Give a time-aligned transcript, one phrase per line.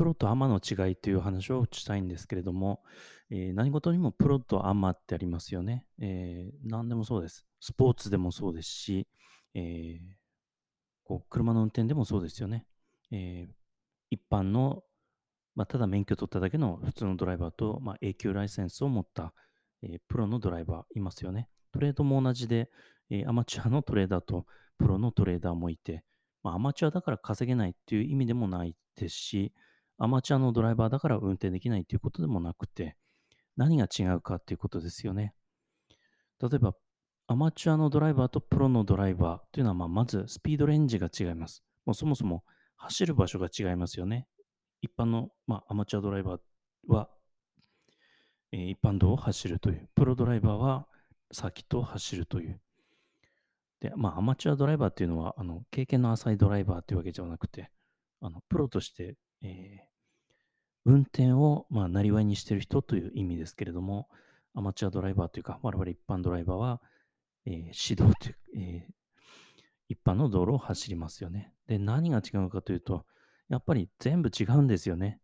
[0.00, 2.80] プロとアマの違いという話をしたいんですけれども、
[3.28, 5.84] えー何事にもプロとアマってありますよね。
[6.00, 7.44] えー何でもそうです。
[7.60, 9.06] スポーツでもそうですし、
[9.52, 9.98] えー
[11.04, 12.64] こう車の運転でもそうですよね。
[13.10, 13.46] え
[14.08, 14.84] 一般の、
[15.54, 19.34] まあ、ただ免許取っただけの普通のドライバーと、まあ、永久ライセンスを持った、
[19.82, 21.50] えプロのドライバーいますよね。
[21.72, 22.70] トレードも同じで、
[23.10, 24.46] えアマチュアのトレーダーと
[24.78, 26.04] プロのトレーダーもいて、
[26.42, 29.52] まあ、アマチュアだから稼げないっていう意味でもないですし、
[30.02, 32.96] アマチュアのドライバーだから運転できないということでもなくて、
[33.58, 35.34] 何が違うかっていうことですよね。
[36.40, 36.72] 例えば、
[37.26, 41.62] アマチュアのドライバーとプロのドライバーというのは、まあ、まずスピードレンジが違います。
[41.84, 42.44] もうそもそも
[42.76, 44.26] 走る場所が違いますよね。
[44.80, 46.40] 一般の、まあ、アマチュアドライバー
[46.92, 47.10] は、
[48.52, 49.90] えー一般道を走るという。
[49.94, 50.88] プロドライバーは
[51.30, 52.58] サーキットを走るという。
[53.80, 57.70] で、まあ、アマチュアドライバーっていうのは、あの、経験の浅いドライバーというわけじゃなくて、
[58.22, 59.89] あの、プロとして、えー
[60.84, 64.08] 運転を、まあ、なりわいにしている人という意味ですけれども、
[64.54, 66.80] アマチュアドライバーというか、我々一般ドライバーは、
[67.46, 68.92] えー指導という、えー
[69.88, 71.52] 一般の道路を走りますよね。
[71.66, 73.04] で、何が違うかというと、
[73.48, 75.18] やっぱり全部違うんですよね。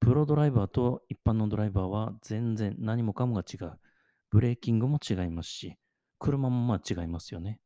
[0.00, 3.78] プロドライバーと一般のドライバーは全然何もかもが違う。
[4.30, 5.76] ブレーキングも違いますし、
[6.18, 7.60] 車もまあ違いますよね。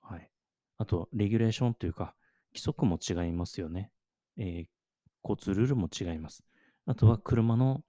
[0.00, 0.28] はい。
[0.78, 2.16] あと、レギュレーションというか、
[2.52, 3.92] 規則も違いますよね。
[4.36, 4.66] えー
[5.22, 6.42] 交通ルールも違います。
[6.90, 7.82] あとは車の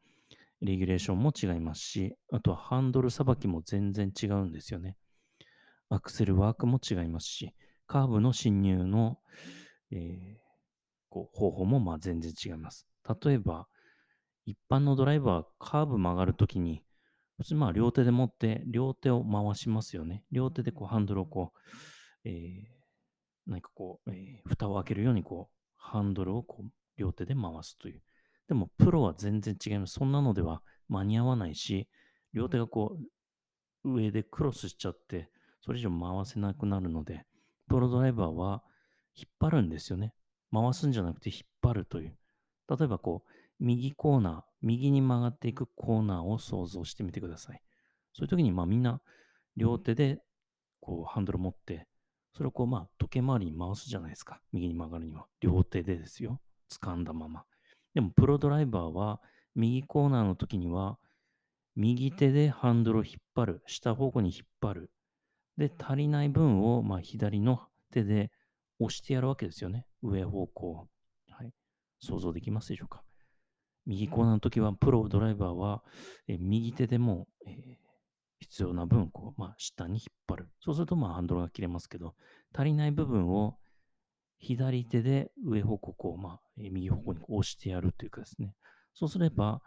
[0.62, 4.96] レギュレーションも違いますし、あとはハンドルさばきも全然違うんですよね。
[5.90, 7.56] アクセルワークも違いますし、
[7.88, 9.18] カーブの進入の、
[9.90, 10.42] えー
[11.10, 12.88] こう方法もまあ全然違います。
[13.24, 13.68] 例えば、
[14.46, 16.84] 一般のドライバーカーブ曲がるときに、
[17.40, 20.24] 普通まあ両手で持って、両手を回しますよね。
[20.32, 21.54] 両手でこうハンドルをこ
[22.24, 22.64] う、えー
[23.48, 28.04] 何かこう、えー蓋を開けるようにこう、ハンドルをこう両手で回すという。
[28.52, 29.94] でも、プロは全然違います。
[29.94, 31.88] そんなのでは間に合わないし、
[32.34, 32.98] 両手がこ
[33.86, 35.30] う、上でクロスしちゃって、
[35.62, 37.26] それ以上回せなくなるので、
[37.70, 38.62] プロドライバーは
[39.16, 40.14] 引っ張るんですよね。
[40.52, 42.18] 回すんじゃなくて引っ張るという。
[42.68, 43.32] 例えばこう、
[43.62, 47.62] 右コーナー、右に曲がっていくコーナーを想像してみてください。
[48.12, 49.00] そういう時に、まあみんな
[49.56, 50.20] 両手で
[50.82, 51.88] こうハンドル持って、
[52.36, 54.42] それをこうまあ時計回りに回すじゃないですか。
[54.52, 55.26] 右に曲がるには。
[55.40, 56.42] 両手でですよ。
[56.70, 57.46] 掴んだまま。
[57.94, 59.22] でもプロドライバーは
[59.56, 60.98] 右コーナーの時には
[61.76, 63.64] 右手でハンドルを引っ張る。
[63.68, 64.92] 下方向に引っ張る。
[65.58, 68.32] で、足りない分をまあ左の手で
[68.80, 69.86] 押してやるわけですよね。
[70.02, 70.88] 上方向。
[71.30, 71.54] はい。
[72.00, 73.04] 想像できますでしょうか？
[73.86, 75.84] 右コーナーの時は、プロドライバーは、
[76.28, 77.82] えー右手でも、えー
[78.40, 80.50] 必要な分、こう、まあ、下に引っ張る。
[80.60, 82.16] そうすると、まあ、ハンドルが切れますけど、
[82.56, 83.60] 足りない部分を
[84.42, 88.56] 左手で上方向、こう、まあ、右方向に押してやるというかですね。
[88.94, 89.62] そうすれば、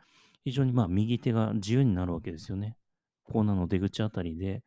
[0.45, 2.77] 非常にまあ、右手が自由になるわけですよね。
[3.23, 4.63] コーナーの出口あたりで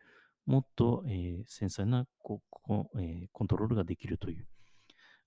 [0.48, 4.48] もっと、えー繊細なこうこえーコントロールができるという。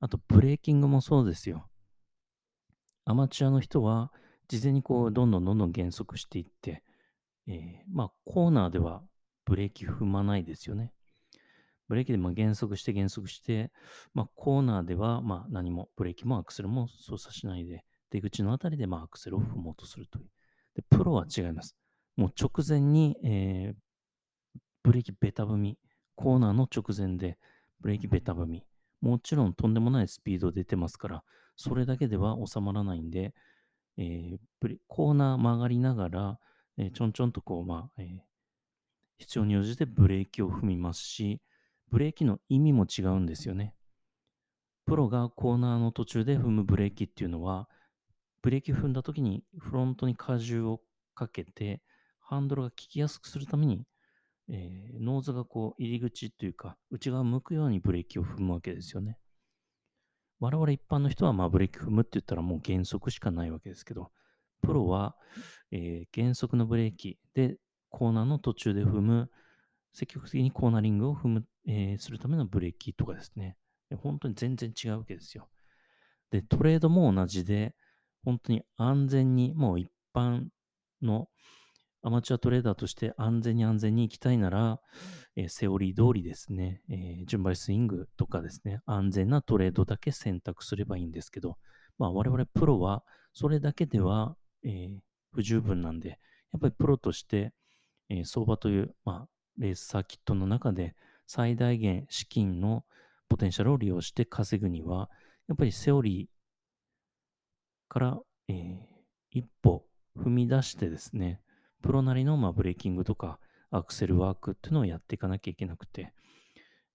[0.00, 1.68] あと、ブレーキングもそうですよ。
[3.04, 4.10] アマチュアの人は、
[4.48, 6.82] 事前にこう、どんどんどんどん減速していって、
[7.46, 9.02] えーまあ、コーナーでは
[9.44, 10.94] ブレーキ踏まないですよね。
[11.90, 13.72] ブレーキでまあ減速して減速して、
[14.14, 20.30] まあ、コーナーではま何もブレーキもアクセルも操作しないで、出口のあたりでまあアクセルを踏もうとするという。
[20.76, 21.74] で、プロは違います。
[22.16, 23.74] もう直前に、えー
[24.82, 25.78] ブレーキベタ踏み、
[26.14, 27.38] コーナーの直前で
[27.80, 28.64] ブレーキベタ踏み、
[29.00, 31.24] もちろんとんでもないスピード出てますから、
[31.56, 33.34] それだけでは収まらないんで、
[33.98, 36.38] えーブレコーナー曲がりながら、
[36.78, 38.18] えーちょんちょんとこう、まあ、えー
[39.18, 41.42] 必要に応じてブレーキを踏みますし、
[41.90, 43.74] ブレーキの意味も違うんですよね。
[44.86, 47.68] プロがコーナーの途中で踏むブレーキっていうのは、
[48.42, 50.80] ブレーキ踏んだ時にフロントに荷重を
[51.14, 51.82] かけて、
[52.20, 53.86] ハンドルが効きやすくするために、
[54.48, 59.18] えーノーズがこう入り口というか、内側向くようにブレーキを踏むわけですよね。
[60.38, 64.10] 我々一般の人はまあブレーキ踏むって言ったらもう減速しかないわけですけど、
[64.62, 65.16] プロは、
[65.70, 67.58] えー減速のブレーキで
[67.90, 69.30] コーナーの途中で踏む、
[69.92, 73.56] 積極的にコーナリングを踏む、えーするためのブレーキとかですね。
[74.02, 75.48] 本当に全然違うわけですよ。
[76.30, 77.74] で、トレードも同じで、
[78.24, 80.44] 本当に安全に、もう一般
[81.02, 81.28] の
[82.02, 84.80] アマチュアトレーダーとして安全に安全に行きたいなら、
[85.36, 91.58] えーセオリー通りですね、えー順張りスイングとかですね、安全なトレードだけ選択すればいいんですけど、
[91.98, 93.02] まあ我々プロは
[93.32, 94.98] それだけでは、えー
[95.32, 96.14] 不十分なんで、や
[96.56, 97.52] っぱりプロとして、
[98.08, 99.28] え相場という、まあ、
[99.60, 100.96] レースサーキットの中で
[101.26, 102.84] 最大限資金の
[103.28, 105.08] ポテンシャルを利用して稼ぐには、
[105.46, 108.18] やっぱりセオリーから、
[108.48, 108.90] えー
[109.32, 109.86] 一歩
[110.18, 111.40] 踏み出してですね、
[111.82, 113.38] プロなりの、まあ、ブレーキングとか
[113.70, 116.12] アクセルワークっていうのをやっていかなきゃいけなくて、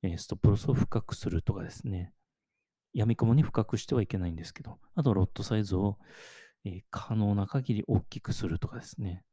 [0.04, 2.12] えーストップロスを深くするとかですね、
[2.94, 5.98] 闇雲に深くしてはいけないんですけど、あとロットサイズを、
[6.66, 9.24] えー可能な限り大きくするとかですね。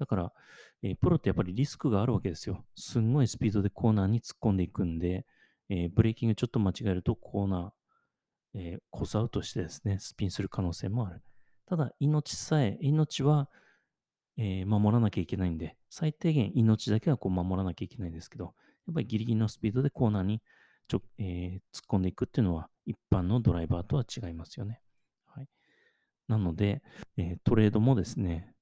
[0.00, 0.32] だから、
[0.82, 2.64] えープロってやっぱりリスクがあるわけですよ。
[2.74, 5.26] すんごいスピードでコーナーに突っ込んでいくんで、
[5.68, 11.22] えーブレーキングちょっと間違えるとコーナー、えーコースアウトしてですね、スピンする可能性もある。
[11.66, 13.48] ただ、命さえ、命は、
[14.38, 18.54] えー守らなきゃいけないんで、最低限命だけはこう守らなきゃいけないんですけど、
[18.86, 20.40] やっぱりギリギリのスピードでコーナーに
[20.88, 24.80] ちょ、えー突っ込んでいくっていうのは、一般のドライバーとは違いますよね。
[25.26, 25.48] はい、
[26.26, 26.82] なので、
[27.18, 28.54] えートレードもですね、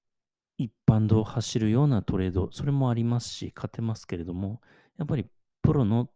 [0.59, 4.61] 一般道を走るようなトレード、それもありますし、勝てますけれども、
[4.99, 5.27] やっぱり
[5.63, 6.11] プロの、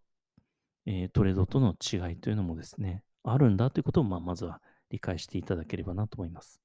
[0.87, 4.61] えートレードとの違いというのもですね、あるんだということを、まあ、まずは
[4.91, 6.61] 理解していただければなと思います。